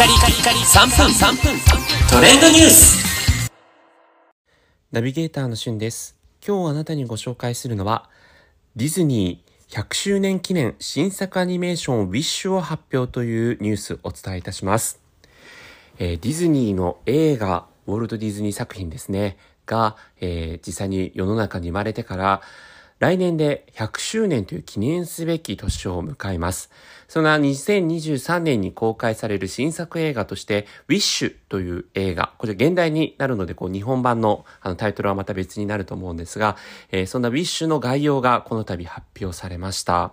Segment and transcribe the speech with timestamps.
[0.00, 1.60] カリカリカリ3分3分
[2.10, 3.50] トレンドニュース
[4.90, 6.16] ナビゲーターのしゅんです。
[6.42, 8.08] 今日あなたにご紹介するのは、
[8.76, 15.02] ディズニー100周年記念新作アニメーションウィッシュを発表というニュースをお伝えいたします。
[15.98, 22.40] えーディズニーの映画、ウォルト・ディズニー作品ですね、が、えー実際に世の中に生まれてから、
[23.00, 26.70] 来年で100周年という記念すべき年を迎えます。
[27.08, 36.58] そんな2023年に公開される新作映画として、ウィッシュという映画、これ現代になるので、こう日本版のあのタイトルはまた別になると思うんですが、
[36.92, 40.12] えーそんなウィッシュの概要がこの度発表されました。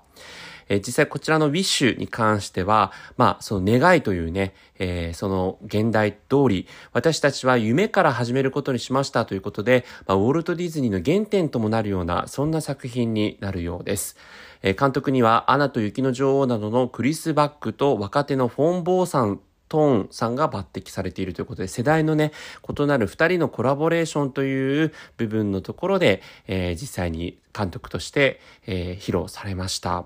[0.70, 14.18] え実際こちらのウィッシュに関しては、まあ、その願いというね、えーその現代通り、私たちは夢から始めることにしましたということで、まあ、ウォルト・ディズニーの原点ともなるような、そんな作品になるようです。
[14.62, 22.32] えー監督には、アナと雪の女王などのクリス・バックと若手のフォン・ボーさんトーンさんが抜擢されているということで、世代のね、
[22.68, 30.06] 異なる二人のコラボレーションという部分のところで、えー実際に監督として、えー披露されました。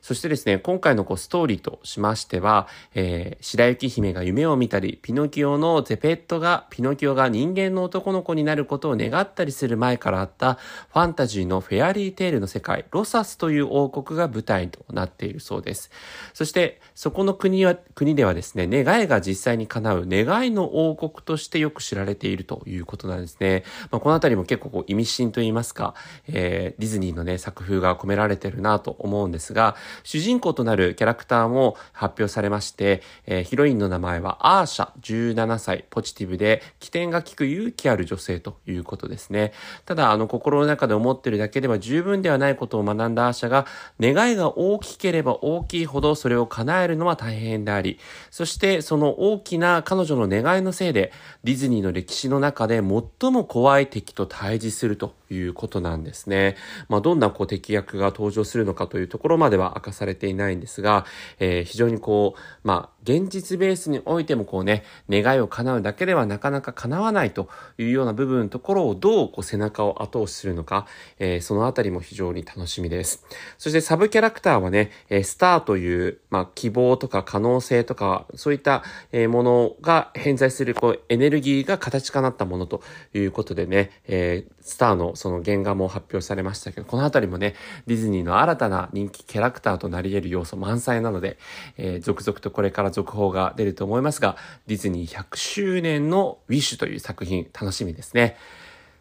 [0.00, 15.90] そしてですね、今回のこうストーリーとしましては、えー白雪姫が夢を見たり、ピノキオのゼペットが、ピノキオが人間の男の子になることを願ったりする前からあったファンタジーのフェアリーテールの世界、ロサスという王国が舞台となっているそうです。
[16.34, 23.64] そして、そこの国は、国ではですね、願いが実際に叶う願いの王国としてよく知られているということなんですね。
[23.90, 25.94] まあ、このあたりも結構こう意味深といいますか、
[26.28, 39.52] えーディズニーのね、作風が込められてるなと思うんですが、主人公となるキャラクターも発表されまして、えーヒロインの名前はアーシャ、17歳、ポジティブで、起点が利く勇気ある女性ということですね。
[39.86, 43.66] ただ、あの、心の中で思ってるだけでは十分ではないことを学んだアーシャが、
[44.00, 47.98] 願いが大きければ大きいほどそれを叶えるのは大変であり、
[48.30, 51.12] そしてその大きな彼女の願いのせいで、
[51.44, 56.56] ディズニーの歴史の中で最も怖い敵と対峙するということなんですね。
[56.88, 61.06] まあ、どんなこう敵役が登場するのかというところまでは明かされていないんですが、
[61.38, 70.86] えー非常にこう、まあ、現実ベースにおいてもこうね、願いを叶うだけではなかなか叶わないというような部分のところをどうこう背中を後押しするのか、
[71.18, 73.24] えーそのあたりも非常に楽しみです。
[73.58, 78.82] そしてサブキャラクターはね、えースターという、まあ、希望とか可能性とか、そういった
[79.28, 82.82] ものが偏在するこうエネルギーが形化なったものと
[83.14, 87.54] いうことでね、えースターのその原画も発表されましたけど、このあたりもね、
[87.86, 91.38] ディズニーの新たな人気キャラクターターとなり得る要素満載なので、
[91.76, 94.36] えー続々とこれから続報が出ると思いますが、
[94.66, 98.36] ディズニー100周年のウィッシュという作品楽しみですね。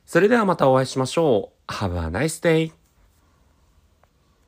[0.06, 1.72] それではまたお会いしましょう。
[1.72, 2.87] Have a nice day!